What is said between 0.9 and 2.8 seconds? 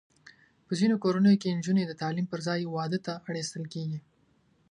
کورنیو کې نجونې د تعلیم پر ځای